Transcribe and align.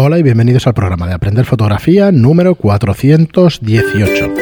Hola 0.00 0.16
y 0.16 0.22
bienvenidos 0.22 0.64
al 0.68 0.74
programa 0.74 1.08
de 1.08 1.14
Aprender 1.14 1.44
Fotografía 1.44 2.12
número 2.12 2.54
418. 2.54 4.32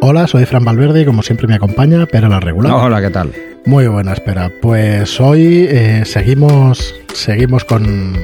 Hola, 0.00 0.26
soy 0.26 0.46
Fran 0.46 0.64
Valverde 0.64 1.02
y 1.02 1.04
como 1.04 1.22
siempre 1.22 1.46
me 1.46 1.56
acompaña 1.56 2.06
Pera 2.06 2.30
la 2.30 2.40
Regular. 2.40 2.72
Hola, 2.72 3.02
¿qué 3.02 3.10
tal? 3.10 3.32
Muy 3.66 3.86
buena, 3.86 4.14
espera. 4.14 4.50
Pues 4.62 5.20
hoy 5.20 5.66
eh, 5.68 6.06
seguimos, 6.06 6.94
seguimos 7.12 7.66
con, 7.66 8.14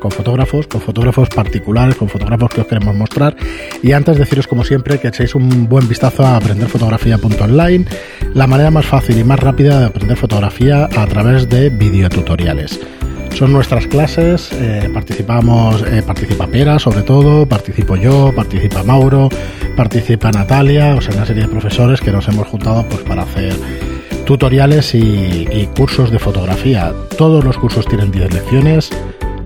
con 0.00 0.10
fotógrafos, 0.10 0.66
con 0.66 0.80
fotógrafos 0.80 1.28
particulares, 1.28 1.94
con 1.94 2.08
fotógrafos 2.08 2.50
que 2.50 2.62
os 2.62 2.66
queremos 2.66 2.96
mostrar. 2.96 3.36
Y 3.84 3.92
antes 3.92 4.18
deciros, 4.18 4.48
como 4.48 4.64
siempre, 4.64 4.98
que 4.98 5.06
echéis 5.08 5.36
un 5.36 5.68
buen 5.68 5.86
vistazo 5.86 6.26
a 6.26 6.38
aprenderfotografía.online, 6.38 7.84
la 8.34 8.48
manera 8.48 8.72
más 8.72 8.84
fácil 8.84 9.16
y 9.16 9.22
más 9.22 9.38
rápida 9.38 9.78
de 9.78 9.86
aprender 9.86 10.16
fotografía 10.16 10.86
a 10.86 11.06
través 11.06 11.48
de 11.48 11.70
videotutoriales. 11.70 12.80
Son 13.34 13.52
nuestras 13.52 13.86
clases, 13.86 14.52
eh, 14.52 14.90
participamos, 14.92 15.82
eh, 15.82 16.02
participa 16.06 16.46
Pera 16.46 16.78
sobre 16.78 17.02
todo, 17.02 17.46
participo 17.46 17.96
yo, 17.96 18.32
participa 18.34 18.82
Mauro, 18.82 19.28
participa 19.74 20.30
Natalia, 20.30 20.94
o 20.94 21.00
sea, 21.00 21.14
una 21.14 21.26
serie 21.26 21.44
de 21.44 21.48
profesores 21.48 22.00
que 22.00 22.12
nos 22.12 22.28
hemos 22.28 22.46
juntado 22.46 22.84
pues 22.88 23.00
para 23.02 23.22
hacer 23.22 23.54
tutoriales 24.26 24.94
y, 24.94 25.68
cursos 25.74 26.10
de 26.10 26.18
fotografía. 26.18 26.92
Todos 27.16 27.44
los 27.44 27.56
cursos 27.56 27.86
tienen 27.86 28.12
10 28.12 28.32
lecciones, 28.32 28.90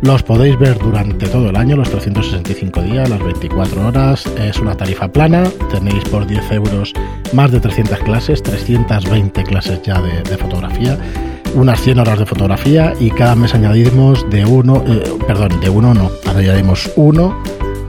los 0.02 0.22
podéis 0.22 0.58
ver 0.58 0.78
durante 0.78 1.26
todo 1.28 1.48
el 1.48 1.56
año, 1.56 1.76
los 1.76 1.88
365 1.88 2.82
días, 2.82 3.08
las 3.08 3.22
24 3.22 3.86
horas. 3.86 4.26
Es 4.38 4.58
una 4.58 4.76
tarifa 4.76 5.08
plana. 5.08 5.44
Tenéis 5.70 6.04
por 6.04 6.26
10 6.26 6.52
euros 6.52 6.92
más 7.32 7.50
de 7.50 7.60
300 7.60 7.98
clases, 8.00 8.42
320 8.42 9.42
clases 9.44 9.80
ya 9.82 10.00
de 10.02 10.36
fotografía, 10.36 10.98
unas 11.54 11.80
100 11.80 11.98
horas 11.98 12.18
de 12.18 12.26
fotografía 12.26 12.92
y 13.00 13.10
cada 13.10 13.34
mes 13.34 13.54
añadimos 13.54 14.28
de 14.30 14.44
uno, 14.44 14.82
eh, 14.86 15.02
perdón, 15.26 15.60
de 15.60 15.70
uno 15.70 15.94
no, 15.94 16.10
añadimos 16.26 16.90
uno 16.96 17.40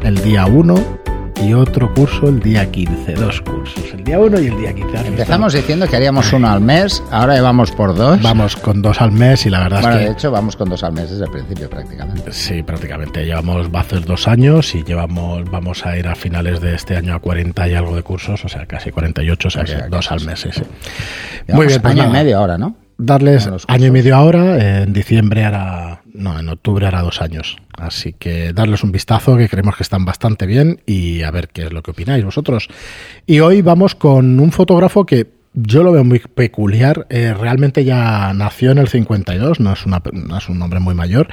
el 0.04 0.16
día 0.24 0.46
1 0.46 0.98
y 1.44 1.54
otro 1.54 1.94
curso 1.94 2.28
el 2.30 2.40
día 2.40 2.70
15, 2.72 3.14
dos 3.14 3.42
cursos, 3.42 3.84
el 3.94 4.04
día 4.04 4.20
1 4.20 4.40
y 4.40 4.48
el 4.48 4.58
día 4.58 4.74
15. 4.74 5.08
Empezamos 5.08 5.54
diciendo 5.54 5.88
que 5.88 5.96
haríamos 5.96 6.34
uno 6.34 6.50
al 6.50 6.62
mes, 6.62 7.04
ahora 7.12 7.40
vamos 7.42 7.72
por 7.72 7.96
dos. 7.96 8.22
Vamos 8.22 8.56
con 8.56 8.82
dos 8.82 9.02
al 9.02 9.12
mes 9.12 9.46
y 9.46 9.50
la 9.50 9.60
verdad 9.60 9.82
bueno, 9.82 9.96
es 9.98 10.02
que... 10.02 10.06
de 10.08 10.12
hecho 10.14 10.32
vamos 10.32 10.56
con 10.56 10.70
dos 10.70 10.84
al 10.84 10.94
mes 10.94 11.12
desde 11.12 11.26
el 11.26 11.32
principio 11.32 11.70
prácticamente. 11.70 12.32
Sí, 12.32 12.64
prácticamente. 12.64 13.24
Llevamos, 13.24 13.68
va 13.68 13.80
a 13.80 13.82
hacer 13.82 14.06
dos 14.06 14.28
años 14.28 14.74
y 14.74 14.84
llevamos, 14.84 15.50
vamos 15.52 15.86
a 15.86 15.96
ir 15.96 16.08
a 16.08 16.16
finales 16.16 16.60
de 16.60 16.74
este 16.74 16.96
año 16.98 17.14
a 17.14 17.20
40 17.20 17.68
y 17.68 17.74
algo 17.76 17.96
de 17.96 18.02
cursos, 18.02 18.44
o 18.44 18.50
sea, 18.50 18.66
casi 18.66 18.92
48, 18.92 19.48
o 19.48 19.52
sea, 19.52 19.64
O 19.64 19.68
sea, 19.68 19.84
que 19.84 19.90
dos 19.90 20.12
al 20.12 20.26
mes, 20.26 20.40
sí, 20.40 20.50
sí. 20.52 20.64
Muy 21.50 21.68
bien, 21.68 21.82
pues 21.82 21.94
año 21.94 22.04
y 22.04 22.08
nada. 22.08 22.24
medio 22.24 22.40
ahora, 22.40 22.58
¿no? 22.58 22.87
Darles 23.00 23.48
año 23.68 23.88
y 23.88 23.92
medio 23.92 24.16
ahora, 24.16 24.82
en 24.82 24.92
diciembre 24.92 25.44
hará, 25.44 26.02
no, 26.14 26.40
en 26.40 26.50
octubre 26.50 26.88
hará 26.88 27.02
dos 27.02 27.22
años. 27.22 27.58
Así 27.78 28.14
que 28.14 28.54
darles 28.54 28.84
un 28.84 28.92
vistazo, 28.92 29.38
que 29.38 29.48
creemos 29.48 29.76
que 29.76 29.84
están 29.84 30.04
bastante 30.04 30.48
bien 30.48 30.82
y 30.88 31.22
a 31.22 31.30
ver 31.30 31.50
qué 31.50 31.68
es 31.68 31.74
lo 31.74 31.84
que 31.84 31.92
opináis 31.92 32.26
vosotros. 32.26 32.68
Y 33.28 33.40
hoy 33.40 33.62
vamos 33.62 33.94
con 33.94 34.40
un 34.40 34.52
fotógrafo 34.52 35.06
que 35.06 35.28
yo 35.54 35.84
lo 35.84 35.92
veo 35.92 36.04
muy 36.04 36.20
peculiar. 36.20 37.06
eh, 37.10 37.34
realmente 37.34 37.84
ya 37.84 38.34
nació 38.34 38.72
en 38.72 38.80
el 38.80 38.88
52, 38.88 39.60
no 39.60 39.74
es, 39.74 39.86
una, 39.86 40.02
no 40.14 40.38
es 40.38 40.50
un 40.50 40.62
hombre 40.62 40.80
muy 40.80 40.96
mayor. 40.96 41.28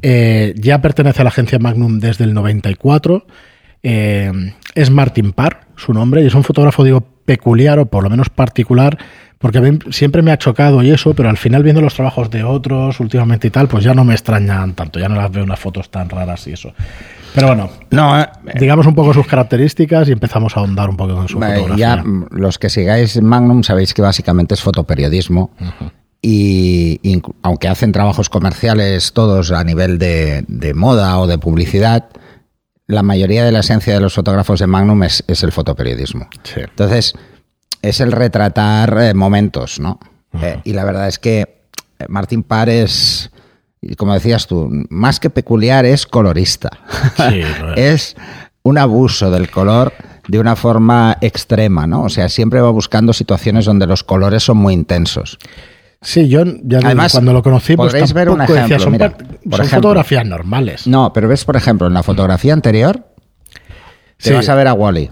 Eh, 0.00 0.54
ya 0.56 0.80
pertenece 0.82 1.22
a 1.22 1.24
la 1.24 1.28
agencia 1.28 1.58
Magnum 1.58 1.98
desde 1.98 2.24
el 2.24 2.34
94. 2.34 3.26
Eh, 3.82 4.32
es 4.74 4.90
Martin 4.90 5.32
Parr, 5.32 5.66
su 5.76 5.92
nombre, 5.92 6.22
y 6.22 6.26
es 6.26 6.34
un 6.34 6.44
fotógrafo, 6.44 6.84
digo, 6.84 7.06
peculiar 7.24 7.78
o 7.78 7.86
por 7.86 8.02
lo 8.02 8.10
menos 8.10 8.28
particular, 8.28 8.98
porque 9.44 9.58
a 9.58 9.60
mí 9.60 9.78
siempre 9.90 10.22
me 10.22 10.32
ha 10.32 10.38
chocado 10.38 10.82
y 10.82 10.90
eso, 10.90 11.12
pero 11.12 11.28
al 11.28 11.36
final 11.36 11.62
viendo 11.62 11.82
los 11.82 11.92
trabajos 11.92 12.30
de 12.30 12.42
otros 12.44 12.98
últimamente 12.98 13.48
y 13.48 13.50
tal, 13.50 13.68
pues 13.68 13.84
ya 13.84 13.92
no 13.92 14.02
me 14.02 14.14
extrañan 14.14 14.72
tanto, 14.72 14.98
ya 14.98 15.06
no 15.10 15.16
las 15.16 15.30
veo 15.30 15.44
unas 15.44 15.60
fotos 15.60 15.90
tan 15.90 16.08
raras 16.08 16.46
y 16.46 16.52
eso. 16.54 16.72
Pero 17.34 17.48
bueno, 17.48 17.68
No, 17.90 18.18
eh, 18.18 18.26
digamos 18.58 18.86
un 18.86 18.94
poco 18.94 19.12
sus 19.12 19.26
características 19.26 20.08
y 20.08 20.12
empezamos 20.12 20.56
a 20.56 20.60
ahondar 20.60 20.88
un 20.88 20.96
poco 20.96 21.20
en 21.20 21.28
su 21.28 21.36
eh, 21.42 21.56
fotografía. 21.56 21.76
ya 21.76 22.04
los 22.30 22.58
que 22.58 22.70
sigáis 22.70 23.20
Magnum 23.20 23.62
sabéis 23.64 23.92
que 23.92 24.00
básicamente 24.00 24.54
es 24.54 24.62
fotoperiodismo. 24.62 25.50
Y 26.22 27.00
inc- 27.02 27.34
aunque 27.42 27.68
hacen 27.68 27.92
trabajos 27.92 28.30
comerciales 28.30 29.12
todos 29.12 29.52
a 29.52 29.62
nivel 29.62 29.98
de, 29.98 30.46
de 30.48 30.72
moda 30.72 31.18
o 31.18 31.26
de 31.26 31.36
publicidad, 31.36 32.06
la 32.86 33.02
mayoría 33.02 33.44
de 33.44 33.52
la 33.52 33.58
esencia 33.60 33.92
de 33.92 34.00
los 34.00 34.14
fotógrafos 34.14 34.58
de 34.60 34.66
Magnum 34.66 35.02
es, 35.02 35.22
es 35.28 35.42
el 35.42 35.52
fotoperiodismo. 35.52 36.28
Sí. 36.44 36.60
Entonces, 36.60 37.14
es 37.88 38.00
el 38.00 38.12
retratar 38.12 38.96
eh, 39.00 39.14
momentos, 39.14 39.78
¿no? 39.80 39.98
Eh, 40.40 40.60
y 40.64 40.72
la 40.72 40.84
verdad 40.84 41.06
es 41.08 41.18
que 41.18 41.40
eh, 41.98 42.06
Martín 42.08 42.42
Parr 42.42 42.68
es, 42.70 43.30
y 43.80 43.94
como 43.94 44.14
decías 44.14 44.46
tú, 44.46 44.68
más 44.90 45.20
que 45.20 45.30
peculiar, 45.30 45.84
es 45.84 46.06
colorista. 46.06 46.70
Sí, 47.16 47.40
es. 47.76 47.76
es 47.76 48.16
un 48.62 48.78
abuso 48.78 49.30
del 49.30 49.50
color 49.50 49.92
de 50.26 50.38
una 50.38 50.56
forma 50.56 51.18
extrema, 51.20 51.86
¿no? 51.86 52.04
O 52.04 52.08
sea, 52.08 52.28
siempre 52.30 52.60
va 52.60 52.70
buscando 52.70 53.12
situaciones 53.12 53.66
donde 53.66 53.86
los 53.86 54.02
colores 54.02 54.42
son 54.42 54.56
muy 54.56 54.72
intensos. 54.72 55.38
Sí, 56.00 56.28
yo 56.28 56.44
ya 56.44 56.52
digo, 56.78 56.80
Además, 56.86 57.12
cuando 57.12 57.32
lo 57.32 57.42
conocí, 57.42 57.76
pues 57.76 57.92
podréis 57.92 58.12
ver 58.12 58.28
un 58.30 58.38
decía, 58.38 58.56
ejemplo, 58.56 58.78
son, 58.78 58.92
mira, 58.92 59.10
por 59.10 59.26
son 59.26 59.36
ejemplo. 59.52 59.68
fotografías 59.76 60.26
normales. 60.26 60.86
No, 60.86 61.12
pero 61.12 61.28
ves, 61.28 61.44
por 61.44 61.56
ejemplo, 61.56 61.86
en 61.86 61.94
la 61.94 62.02
fotografía 62.02 62.52
anterior, 62.54 63.06
te 64.18 64.28
Sí. 64.30 64.32
vas 64.32 64.48
a 64.48 64.54
ver 64.54 64.68
a 64.68 64.72
Wally. 64.74 65.10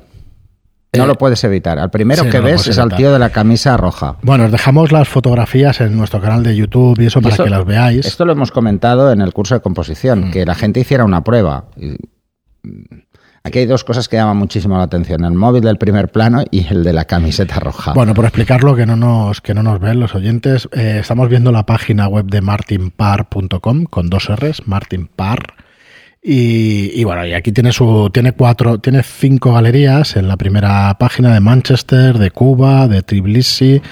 No 0.95 1.05
Eh, 1.05 1.07
lo 1.07 1.15
puedes 1.17 1.43
evitar. 1.45 1.79
Al 1.79 1.91
primero 1.91 2.23
sí, 2.23 2.29
que 2.29 2.39
no 2.39 2.45
ves 2.45 2.67
es 2.69 2.79
al 2.79 2.95
tío 2.95 3.13
de 3.15 3.19
la 3.19 3.31
camisa 3.31 3.79
roja. 3.79 4.17
Bueno, 4.21 4.45
os 4.45 4.53
dejamos 4.53 4.93
las 4.93 5.09
fotografías 5.09 5.81
en 5.81 5.97
nuestro 5.97 6.21
canal 6.21 6.43
de 6.43 6.55
YouTube 6.55 7.01
y 7.01 7.07
eso 7.07 7.21
Y 7.21 7.23
para 7.23 7.37
que 7.39 7.49
las 7.49 7.65
veáis. 7.65 8.05
Esto 8.05 8.27
lo 8.27 8.33
hemos 8.33 8.51
comentado 8.53 9.11
en 9.11 9.23
el 9.23 9.33
curso 9.33 9.55
de 9.55 9.63
composición, 9.63 10.29
Mm. 10.29 10.31
que 10.33 10.45
la 10.45 10.55
gente 10.55 10.81
hiciera 10.81 11.05
una 11.05 11.25
prueba. 11.25 11.65
Mm, 11.77 11.95
Aquí 13.45 13.59
hay 13.59 13.67
dos 13.67 13.83
cosas 13.83 14.09
que 14.09 14.17
llaman 14.17 14.37
muchísimo 14.37 14.77
la 14.77 14.85
atención: 14.85 15.25
el 15.25 15.33
móvil 15.33 15.63
del 15.63 15.77
primer 15.77 16.13
plano 16.13 16.45
y 16.53 16.65
el 16.69 16.85
de 16.85 16.93
la 16.93 17.07
camiseta 17.07 17.59
roja. 17.59 17.93
Bueno, 17.93 18.15
por 18.15 18.25
explicarlo 18.25 18.77
que 18.77 18.87
no 18.87 18.95
nos, 18.95 19.41
que 19.41 19.53
no 19.53 19.65
nos 19.65 19.81
ven 19.81 19.99
los 19.99 20.15
oyentes, 20.15 20.69
eh, 20.73 20.99
estamos 21.01 21.29
viendo 21.29 21.51
la 21.51 21.67
página 21.67 22.07
web 22.07 22.27
de 22.27 22.41
martinpar.com 22.41 23.85
con 23.87 24.11
dos 24.11 24.29
R's, 24.31 24.63
martinpar. 24.67 25.55
Y, 26.25 26.93
y 26.95 27.03
bueno, 27.05 27.27
y 27.27 27.33
aquí 27.35 27.51
tiene 27.51 27.73
su, 27.73 28.09
tiene 28.13 28.33
cuatro, 28.33 28.79
tiene 28.79 29.03
cinco 29.03 29.53
galerías 29.55 30.17
en 30.17 30.29
la 30.29 30.37
primera 30.37 30.97
página 30.99 31.35
de 31.35 31.41
Manchester, 31.41 32.17
de 32.19 32.31
Cuba, 32.31 32.87
de 32.87 33.03
Tbilisi, 33.03 33.83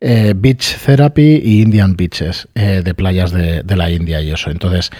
eh, 0.00 0.32
Beach 0.34 0.76
Therapy 0.78 1.42
y 1.44 1.60
Indian 1.60 1.94
Beaches, 1.94 2.48
eh, 2.54 2.80
de 2.82 2.94
playas 2.94 3.32
de, 3.32 3.62
de 3.64 3.76
la 3.76 3.90
India 3.90 4.22
y 4.22 4.30
eso. 4.30 4.50
Entonces, 4.50 4.90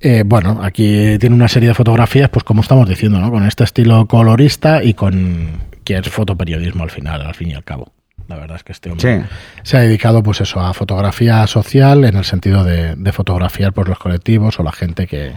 eh, 0.00 0.22
bueno, 0.24 0.60
aquí 0.62 1.18
tiene 1.18 1.34
una 1.34 1.48
serie 1.48 1.70
de 1.70 1.74
fotografías, 1.74 2.28
pues 2.30 2.44
como 2.44 2.60
estamos 2.60 2.88
diciendo, 2.88 3.18
¿no? 3.18 3.32
Con 3.32 3.44
este 3.44 3.64
estilo 3.64 4.06
colorista 4.06 4.84
y 4.84 4.94
con 4.94 5.62
que 5.82 5.96
es 5.98 6.08
fotoperiodismo 6.08 6.84
al 6.84 6.90
final, 6.90 7.22
al 7.22 7.34
fin 7.34 7.50
y 7.50 7.54
al 7.54 7.64
cabo. 7.64 7.92
La 8.28 8.36
verdad 8.36 8.56
es 8.56 8.62
que 8.62 8.72
este 8.72 8.90
hombre 8.90 9.20
Sí. 9.22 9.26
se 9.64 9.76
ha 9.76 9.80
dedicado, 9.80 10.22
pues 10.22 10.40
eso, 10.40 10.60
a 10.60 10.72
fotografía 10.74 11.44
social 11.48 12.04
en 12.04 12.16
el 12.16 12.24
sentido 12.24 12.62
de, 12.64 12.94
de 12.94 13.12
fotografiar 13.12 13.72
pues, 13.72 13.88
los 13.88 13.98
colectivos 13.98 14.58
o 14.60 14.62
la 14.62 14.72
gente 14.72 15.06
que, 15.06 15.32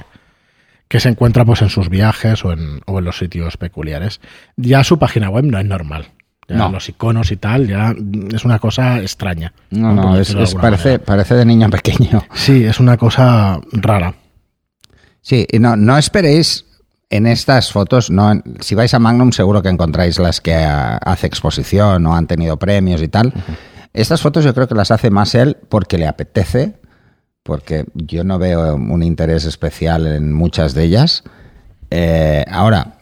que 0.88 1.00
se 1.00 1.10
encuentra 1.10 1.44
pues 1.46 1.62
en 1.62 1.70
sus 1.70 1.90
viajes 1.90 2.44
o 2.46 2.52
en, 2.54 2.82
o 2.86 3.00
en 3.00 3.06
los 3.06 3.18
sitios 3.18 3.58
peculiares. 3.58 4.22
Ya 4.56 4.84
su 4.84 4.98
página 5.00 5.30
web 5.30 5.46
no 5.46 5.60
es 5.60 5.66
normal. 5.66 6.08
Ya 6.48 6.56
No. 6.56 6.70
Los 6.70 6.88
iconos 6.88 7.32
y 7.32 7.36
tal, 7.38 7.68
ya 7.68 7.94
es 8.34 8.46
una 8.46 8.58
cosa 8.60 9.00
extraña. 9.02 9.52
no, 9.72 9.94
no, 9.94 10.18
es, 10.18 10.30
es- 10.34 10.56
parece, 10.56 10.90
manera. 10.92 11.04
parece 11.04 11.36
de 11.36 11.46
niño 11.46 11.70
pequeño. 11.70 12.24
Sí, 12.34 12.64
es 12.64 12.80
una 12.80 12.96
cosa 12.98 13.60
rara. 13.74 14.14
Sí, 15.22 15.46
y 15.52 15.60
no, 15.60 15.76
no 15.76 15.98
esperéis 15.98 16.66
en 17.10 17.26
estas 17.28 17.72
fotos, 17.72 18.10
no, 18.10 18.32
si 18.62 18.76
vais 18.76 18.94
a 18.94 19.00
Magnum 19.00 19.32
seguro 19.32 19.62
que 19.62 19.70
encontráis 19.70 20.20
las 20.20 20.40
que 20.42 20.54
ah, 20.56 20.98
hace 20.98 21.28
exposición 21.28 22.06
o 22.06 22.16
han 22.16 22.28
tenido 22.28 22.58
premios 22.58 23.02
y 23.02 23.08
tal. 23.10 23.34
Estas 23.94 24.22
fotos 24.22 24.44
yo 24.46 24.54
creo 24.54 24.68
que 24.68 24.76
las 24.76 24.92
hace 24.92 25.10
más 25.10 25.34
él 25.36 25.58
porque 25.70 25.98
le 25.98 26.08
apetece, 26.08 26.80
porque 27.48 27.86
yo 27.96 28.26
no 28.26 28.38
veo 28.38 28.76
un 28.76 29.02
interés 29.02 29.46
especial 29.46 30.06
en 30.06 30.34
muchas 30.34 30.74
de 30.76 30.84
ellas. 30.84 31.24
Eh, 31.90 32.44
ahora, 32.52 32.98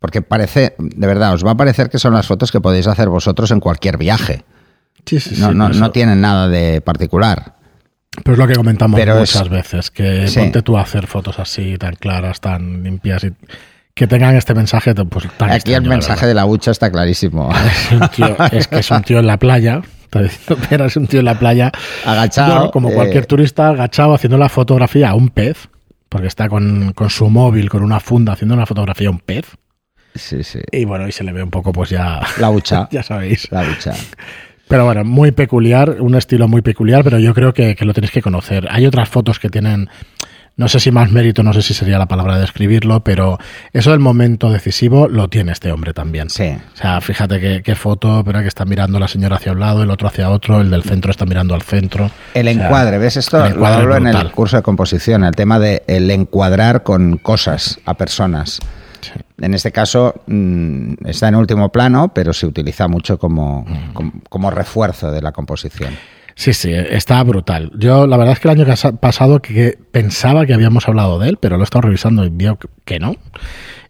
porque 0.00 0.22
parece, 0.22 0.74
de 0.78 1.06
verdad, 1.06 1.34
os 1.34 1.44
va 1.46 1.50
a 1.52 1.56
parecer 1.56 1.90
que 1.90 1.98
son 1.98 2.14
las 2.14 2.26
fotos 2.26 2.50
que 2.50 2.60
podéis 2.60 2.86
hacer 2.86 3.08
vosotros 3.10 3.50
en 3.50 3.60
cualquier 3.60 3.98
viaje. 3.98 4.44
Sí, 5.06 5.20
sí, 5.20 5.34
No, 5.38 5.48
sí, 5.50 5.54
no, 5.54 5.68
no 5.68 5.90
tienen 5.90 6.22
nada 6.22 6.48
de 6.48 6.80
particular. 6.80 7.54
Pero 8.22 8.32
es 8.32 8.38
lo 8.38 8.46
que 8.46 8.54
comentamos 8.54 8.98
Pero 8.98 9.18
es- 9.18 9.34
muchas 9.34 9.50
veces, 9.50 9.90
que 9.90 10.26
Sí. 10.28 10.38
ponte 10.40 10.62
tú 10.62 10.78
a 10.78 10.82
hacer 10.82 11.06
fotos 11.06 11.38
así, 11.38 11.76
tan 11.76 11.96
claras, 11.96 12.40
tan 12.40 12.82
limpias 12.82 13.24
y 13.24 13.32
que 13.94 14.06
tengan 14.06 14.34
este 14.36 14.54
mensaje 14.54 14.94
pues, 14.94 15.24
tan 15.36 15.50
Aquí 15.50 15.56
extraño, 15.56 15.76
el 15.82 15.88
mensaje 15.88 16.26
de 16.26 16.32
la 16.34 16.46
hucha 16.46 16.70
está 16.70 16.90
clarísimo. 16.90 17.50
Es, 17.52 17.92
un 17.92 18.08
tío- 18.08 18.36
es 18.52 18.66
que 18.68 18.78
es 18.78 18.90
un 18.90 19.02
tío 19.02 19.18
en 19.18 19.26
la 19.26 19.36
playa. 19.38 19.82
Está 20.18 20.22
diciendo, 20.22 20.66
Pero 20.68 20.84
es 20.86 20.96
un 20.96 21.06
tío 21.06 21.20
en 21.20 21.26
la 21.26 21.38
playa. 21.38 21.72
Agachado, 22.04 22.54
bueno, 22.54 22.70
como 22.70 22.90
eh, 22.90 22.94
cualquier 22.94 23.26
turista, 23.26 23.68
agachado, 23.68 24.14
haciendo 24.14 24.38
la 24.38 24.48
fotografía 24.48 25.10
a 25.10 25.14
un 25.14 25.28
pez. 25.28 25.68
Porque 26.08 26.28
está 26.28 26.48
con, 26.48 26.92
con 26.92 27.10
su 27.10 27.28
móvil, 27.28 27.68
con 27.68 27.82
una 27.82 27.98
funda, 27.98 28.34
haciendo 28.34 28.54
una 28.54 28.66
fotografía 28.66 29.08
a 29.08 29.10
un 29.10 29.18
pez. 29.18 29.46
Sí, 30.14 30.44
sí. 30.44 30.60
Y 30.70 30.84
bueno, 30.84 31.08
y 31.08 31.12
se 31.12 31.24
le 31.24 31.32
ve 31.32 31.42
un 31.42 31.50
poco, 31.50 31.72
pues 31.72 31.90
ya. 31.90 32.20
La 32.38 32.50
hucha. 32.50 32.88
ya 32.92 33.02
sabéis. 33.02 33.50
La 33.50 33.62
hucha. 33.62 33.94
Pero 34.68 34.84
bueno, 34.84 35.04
muy 35.04 35.32
peculiar, 35.32 36.00
un 36.00 36.14
estilo 36.14 36.46
muy 36.48 36.62
peculiar, 36.62 37.02
pero 37.04 37.18
yo 37.18 37.34
creo 37.34 37.52
que, 37.52 37.74
que 37.74 37.84
lo 37.84 37.92
tenéis 37.92 38.12
que 38.12 38.22
conocer. 38.22 38.66
Hay 38.70 38.86
otras 38.86 39.08
fotos 39.08 39.38
que 39.38 39.50
tienen 39.50 39.90
no 40.56 40.68
sé 40.68 40.78
si 40.78 40.92
más 40.92 41.10
mérito, 41.10 41.42
no 41.42 41.52
sé 41.52 41.62
si 41.62 41.74
sería 41.74 41.98
la 41.98 42.06
palabra 42.06 42.36
de 42.36 42.42
describirlo, 42.42 43.02
pero 43.02 43.38
eso 43.72 43.90
del 43.90 43.98
momento 43.98 44.50
decisivo 44.50 45.08
lo 45.08 45.28
tiene 45.28 45.52
este 45.52 45.72
hombre 45.72 45.92
también. 45.92 46.30
Sí. 46.30 46.56
O 46.74 46.76
sea, 46.76 47.00
fíjate 47.00 47.62
qué, 47.62 47.74
foto, 47.74 48.22
pero 48.24 48.40
que 48.40 48.46
está 48.46 48.64
mirando 48.64 49.00
la 49.00 49.08
señora 49.08 49.36
hacia 49.36 49.52
un 49.52 49.60
lado, 49.60 49.82
el 49.82 49.90
otro 49.90 50.06
hacia 50.06 50.30
otro, 50.30 50.60
el 50.60 50.70
del 50.70 50.84
centro 50.84 51.10
está 51.10 51.26
mirando 51.26 51.54
al 51.54 51.62
centro. 51.62 52.10
El 52.34 52.46
encuadre, 52.46 52.98
¿ves 52.98 53.16
esto? 53.16 53.48
lo 53.50 53.66
hablo 53.66 53.96
en 53.96 54.06
el 54.06 54.30
curso 54.30 54.56
de 54.56 54.62
composición, 54.62 55.24
el 55.24 55.34
tema 55.34 55.58
de 55.58 55.82
el 55.88 56.08
encuadrar 56.10 56.84
con 56.84 57.18
cosas 57.18 57.80
a 57.84 57.94
personas. 57.94 58.60
En 59.38 59.52
este 59.52 59.72
caso 59.72 60.22
mm, 60.26 61.06
está 61.06 61.28
en 61.28 61.34
último 61.34 61.70
plano, 61.70 62.12
pero 62.14 62.32
se 62.32 62.46
utiliza 62.46 62.86
mucho 62.88 63.18
como, 63.18 63.66
como 64.28 64.50
refuerzo 64.50 65.10
de 65.10 65.20
la 65.20 65.32
composición. 65.32 65.94
Sí, 66.36 66.52
sí, 66.52 66.72
está 66.72 67.22
brutal. 67.22 67.70
Yo 67.76 68.06
la 68.06 68.16
verdad 68.16 68.32
es 68.32 68.40
que 68.40 68.48
el 68.48 68.60
año 68.60 68.74
pasado 69.00 69.40
que 69.40 69.78
pensaba 69.92 70.46
que 70.46 70.54
habíamos 70.54 70.88
hablado 70.88 71.18
de 71.18 71.28
él, 71.28 71.38
pero 71.40 71.56
lo 71.56 71.62
he 71.62 71.64
estado 71.64 71.82
revisando 71.82 72.24
y 72.24 72.30
veo 72.30 72.58
que 72.84 72.98
no. 72.98 73.16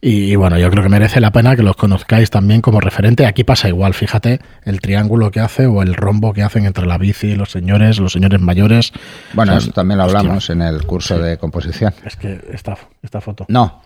Y, 0.07 0.37
bueno, 0.37 0.59
yo 0.59 0.71
creo 0.71 0.83
que 0.83 0.91
merece 0.91 1.19
la 1.19 1.33
pena 1.33 1.57
que 1.57 1.63
los 1.63 1.77
conozcáis 1.77 2.29
también 2.29 2.61
como 2.61 2.79
referente. 2.79 3.25
Aquí 3.25 3.43
pasa 3.43 3.69
igual, 3.69 3.95
fíjate, 3.95 4.39
el 4.65 4.83
triángulo 4.83 5.31
que 5.31 5.41
hace 5.41 5.65
o 5.67 5.81
el 5.81 5.95
rombo 5.95 6.35
que 6.35 6.43
hacen 6.43 6.67
entre 6.67 6.85
la 6.85 6.99
bici 6.99 7.29
y 7.29 7.37
los 7.37 7.51
señores, 7.51 7.99
los 7.99 8.13
señores 8.13 8.39
mayores. 8.39 8.93
Bueno, 9.33 9.57
eso 9.57 9.71
también 9.71 9.97
lo 9.97 10.05
hablamos 10.05 10.51
en 10.51 10.61
el 10.61 10.85
curso 10.85 11.19
de 11.19 11.39
composición. 11.39 11.95
Es 12.05 12.17
que 12.17 12.39
esta, 12.53 12.77
esta 13.03 13.23
foto. 13.23 13.47
No, 13.49 13.81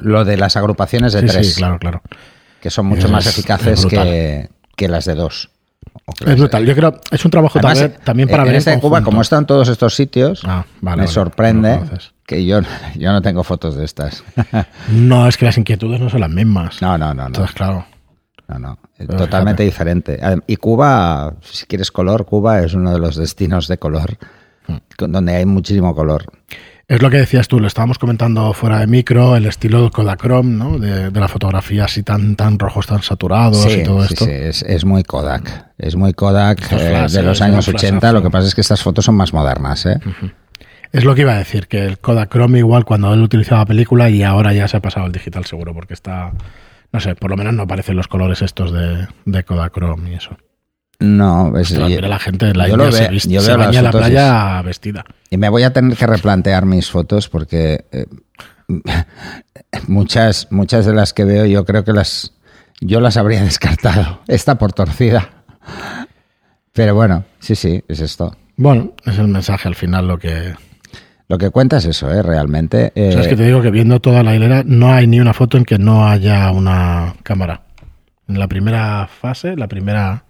lo 0.00 0.24
de 0.24 0.36
las 0.36 0.56
agrupaciones 0.56 1.12
de 1.12 1.22
tres. 1.22 1.54
Sí, 1.54 1.58
claro, 1.58 1.80
claro. 1.80 2.02
Que 2.60 2.70
son 2.70 2.86
mucho 2.86 3.08
más 3.08 3.26
eficaces 3.26 3.84
que, 3.86 4.48
que 4.76 4.86
las 4.86 5.06
de 5.06 5.16
dos. 5.16 5.50
Es 6.26 6.36
brutal. 6.36 6.66
Yo 6.66 6.74
creo 6.74 7.00
es 7.10 7.24
un 7.24 7.30
trabajo 7.30 7.60
también 8.04 8.28
para 8.28 8.44
ver. 8.44 8.54
En 8.54 8.58
este 8.58 8.78
Cuba, 8.80 9.02
como 9.02 9.22
están 9.22 9.46
todos 9.46 9.68
estos 9.68 9.94
sitios, 9.94 10.42
ah, 10.44 10.64
me 10.80 11.06
sorprende 11.06 11.80
que 12.26 12.44
yo, 12.44 12.60
yo 12.96 13.12
no 13.12 13.22
tengo 13.22 13.44
fotos 13.44 13.76
de 13.76 13.84
estas. 13.84 14.24
no, 14.90 15.28
es 15.28 15.36
que 15.36 15.44
las 15.44 15.58
inquietudes 15.58 16.00
no 16.00 16.10
son 16.10 16.20
las 16.20 16.30
mismas. 16.30 16.82
No, 16.82 16.98
no, 16.98 17.14
no. 17.14 17.26
Entonces, 17.26 17.54
claro. 17.54 17.86
No, 18.48 18.58
no. 18.58 18.78
Totalmente 19.16 19.62
diferente. 19.62 20.20
Y 20.46 20.56
Cuba, 20.56 21.34
si 21.40 21.66
quieres 21.66 21.90
color, 21.90 22.26
Cuba 22.26 22.60
es 22.60 22.74
uno 22.74 22.92
de 22.92 22.98
los 22.98 23.16
destinos 23.16 23.68
de 23.68 23.78
color 23.78 24.18
mm. 24.66 25.04
donde 25.08 25.36
hay 25.36 25.46
muchísimo 25.46 25.94
color. 25.94 26.24
Es 26.88 27.00
lo 27.00 27.10
que 27.10 27.18
decías 27.18 27.48
tú, 27.48 27.60
lo 27.60 27.68
estábamos 27.68 27.98
comentando 27.98 28.52
fuera 28.52 28.80
de 28.80 28.86
micro, 28.86 29.36
el 29.36 29.46
estilo 29.46 29.90
Kodachrome, 29.90 30.50
¿no? 30.50 30.78
De, 30.78 31.10
la 31.10 31.28
fotografía 31.28 31.84
así 31.84 32.02
tan, 32.02 32.36
tan 32.36 32.58
rojos, 32.58 32.86
tan 32.86 33.02
saturados 33.02 33.66
y 33.72 33.82
todo 33.82 34.04
esto. 34.04 34.24
Sí, 34.24 34.30
es, 34.30 34.62
es, 34.62 34.84
muy 34.84 35.04
Kodak. 35.04 35.70
Es 35.78 35.96
muy 35.96 36.12
Kodak 36.12 36.72
eh, 36.72 37.06
de 37.08 37.22
los 37.22 37.40
años 37.40 37.68
80. 37.68 38.12
Lo 38.12 38.22
que 38.22 38.30
pasa 38.30 38.48
es 38.48 38.54
que 38.54 38.60
estas 38.60 38.82
fotos 38.82 39.04
son 39.04 39.14
más 39.14 39.32
modernas, 39.32 39.86
¿eh? 39.86 40.00
Es 40.90 41.04
lo 41.04 41.14
que 41.14 41.22
iba 41.22 41.32
a 41.32 41.38
decir, 41.38 41.68
que 41.68 41.86
el 41.86 41.98
Kodachrome 41.98 42.58
igual 42.58 42.84
cuando 42.84 43.14
él 43.14 43.22
utilizaba 43.22 43.64
película 43.64 44.10
y 44.10 44.22
ahora 44.22 44.52
ya 44.52 44.68
se 44.68 44.76
ha 44.76 44.80
pasado 44.80 45.06
al 45.06 45.12
digital 45.12 45.46
seguro, 45.46 45.72
porque 45.72 45.94
está, 45.94 46.32
no 46.92 47.00
sé, 47.00 47.14
por 47.14 47.30
lo 47.30 47.36
menos 47.36 47.54
no 47.54 47.62
aparecen 47.62 47.96
los 47.96 48.08
colores 48.08 48.42
estos 48.42 48.72
de, 48.72 49.06
de 49.24 49.44
Kodachrome 49.44 50.10
y 50.10 50.14
eso. 50.14 50.36
No, 51.02 51.58
es, 51.58 51.72
la 51.72 52.18
gente 52.20 52.46
en 52.46 52.56
la 52.56 52.68
yo 52.68 52.74
India 52.74 52.92
se, 52.92 53.28
yo 53.28 53.42
veo 53.42 53.58
baña 53.58 53.82
la 53.82 53.90
playa 53.90 54.62
vestida. 54.62 55.04
Y 55.30 55.36
me 55.36 55.48
voy 55.48 55.64
a 55.64 55.72
tener 55.72 55.98
que 55.98 56.06
replantear 56.06 56.64
mis 56.64 56.90
fotos 56.90 57.28
porque 57.28 57.86
eh, 57.90 58.06
muchas, 59.88 60.46
muchas 60.52 60.86
de 60.86 60.94
las 60.94 61.12
que 61.12 61.24
veo 61.24 61.44
yo 61.44 61.64
creo 61.64 61.84
que 61.84 61.92
las 61.92 62.34
yo 62.80 63.00
las 63.00 63.16
habría 63.16 63.42
descartado. 63.44 64.20
Esta 64.28 64.58
por 64.58 64.72
torcida. 64.72 65.28
Pero 66.72 66.94
bueno, 66.94 67.24
sí, 67.40 67.56
sí, 67.56 67.82
es 67.88 67.98
esto. 67.98 68.36
Bueno, 68.56 68.92
es 69.04 69.18
el 69.18 69.26
mensaje 69.26 69.66
al 69.66 69.74
final 69.74 70.06
lo 70.06 70.18
que... 70.18 70.54
Lo 71.26 71.38
que 71.38 71.50
cuenta 71.50 71.78
es 71.78 71.86
eso, 71.86 72.12
¿eh? 72.12 72.22
Realmente. 72.22 72.92
es 72.94 73.26
que 73.26 73.36
te 73.36 73.44
digo 73.44 73.60
que 73.60 73.70
viendo 73.70 74.00
toda 74.00 74.22
la 74.22 74.36
hilera 74.36 74.62
no 74.64 74.92
hay 74.92 75.06
ni 75.08 75.18
una 75.18 75.32
foto 75.32 75.56
en 75.56 75.64
que 75.64 75.78
no 75.78 76.06
haya 76.06 76.50
una 76.50 77.14
cámara. 77.22 77.62
En 78.28 78.38
la 78.38 78.46
primera 78.46 79.08
fase, 79.08 79.56
la 79.56 79.66
primera 79.66 80.24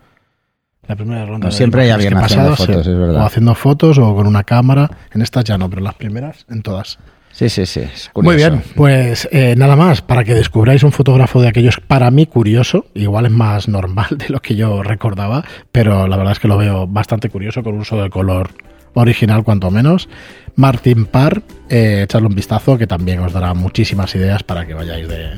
la 0.86 0.96
primera 0.96 1.24
ronda. 1.24 1.50
siempre 1.50 1.82
hay 1.82 1.90
alguien 1.90 2.16
haciendo 2.16 2.56
fotos, 2.56 2.86
es 2.86 2.98
verdad. 2.98 3.22
O 3.22 3.26
haciendo 3.26 3.54
fotos 3.54 3.98
o 3.98 4.14
con 4.14 4.26
una 4.26 4.44
cámara. 4.44 4.90
En 5.12 5.22
estas 5.22 5.44
ya 5.44 5.56
no, 5.58 5.70
pero 5.70 5.82
las 5.82 5.94
primeras, 5.94 6.44
en 6.50 6.62
todas. 6.62 6.98
Sí, 7.32 7.48
sí, 7.48 7.64
sí. 7.64 7.82
Muy 8.14 8.36
bien, 8.36 8.62
pues 8.76 9.26
eh, 9.32 9.54
nada 9.56 9.74
más, 9.74 10.02
para 10.02 10.22
que 10.22 10.34
descubráis 10.34 10.82
un 10.82 10.92
fotógrafo 10.92 11.40
de 11.40 11.48
aquellos, 11.48 11.80
para 11.80 12.10
mí 12.10 12.26
curioso, 12.26 12.86
igual 12.94 13.24
es 13.26 13.32
más 13.32 13.68
normal 13.68 14.08
de 14.18 14.28
lo 14.28 14.40
que 14.40 14.54
yo 14.54 14.82
recordaba, 14.82 15.44
pero 15.72 16.06
la 16.06 16.16
verdad 16.16 16.32
es 16.32 16.38
que 16.40 16.48
lo 16.48 16.58
veo 16.58 16.86
bastante 16.86 17.30
curioso 17.30 17.62
con 17.62 17.78
uso 17.78 18.02
de 18.02 18.10
color 18.10 18.50
original 18.94 19.44
cuanto 19.44 19.70
menos. 19.70 20.10
Martin 20.56 21.06
Parr, 21.06 21.42
eh, 21.70 22.02
echarle 22.04 22.28
un 22.28 22.34
vistazo 22.34 22.76
que 22.76 22.86
también 22.86 23.20
os 23.20 23.32
dará 23.32 23.54
muchísimas 23.54 24.14
ideas 24.14 24.42
para 24.42 24.66
que 24.66 24.74
vayáis 24.74 25.08
de, 25.08 25.30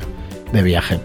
de 0.53 0.63
viaje. 0.63 0.99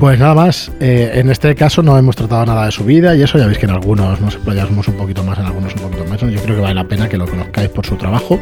Pues 0.00 0.18
nada 0.18 0.32
más, 0.32 0.72
eh, 0.80 1.10
en 1.16 1.28
este 1.28 1.54
caso 1.54 1.82
no 1.82 1.98
hemos 1.98 2.16
tratado 2.16 2.46
nada 2.46 2.64
de 2.64 2.72
su 2.72 2.84
vida 2.84 3.14
y 3.14 3.22
eso, 3.22 3.36
ya 3.36 3.46
veis 3.46 3.58
que 3.58 3.66
en 3.66 3.72
algunos 3.72 4.18
nos 4.18 4.34
explayamos 4.34 4.88
un 4.88 4.94
poquito 4.94 5.22
más, 5.22 5.38
en 5.38 5.44
algunos 5.44 5.74
un 5.74 5.82
poquito 5.82 6.04
menos. 6.04 6.22
Yo 6.22 6.40
creo 6.40 6.56
que 6.56 6.62
vale 6.62 6.74
la 6.74 6.84
pena 6.84 7.06
que 7.06 7.18
lo 7.18 7.26
conozcáis 7.28 7.68
por 7.68 7.84
su 7.84 7.96
trabajo. 7.96 8.40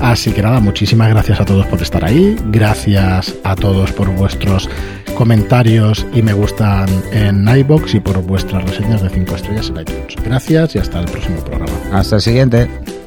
Así 0.00 0.32
que 0.32 0.42
nada, 0.42 0.58
muchísimas 0.58 1.08
gracias 1.10 1.40
a 1.40 1.44
todos 1.44 1.64
por 1.66 1.80
estar 1.80 2.04
ahí, 2.04 2.36
gracias 2.46 3.36
a 3.44 3.54
todos 3.54 3.92
por 3.92 4.10
vuestros 4.16 4.68
comentarios 5.14 6.04
y 6.12 6.22
me 6.22 6.32
gustan 6.32 6.88
en 7.12 7.46
iBox 7.46 7.94
y 7.94 8.00
por 8.00 8.20
vuestras 8.22 8.64
reseñas 8.64 9.00
de 9.00 9.10
5 9.10 9.36
estrellas 9.36 9.68
en 9.68 9.82
iTunes. 9.82 10.16
Gracias 10.24 10.74
y 10.74 10.78
hasta 10.80 10.98
el 10.98 11.06
próximo 11.06 11.36
programa. 11.44 11.72
Hasta 11.92 12.16
el 12.16 12.22
siguiente. 12.22 12.99